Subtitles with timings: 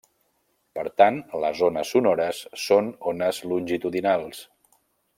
[0.77, 4.43] Per tant, les ones sonores són ones longitudinals.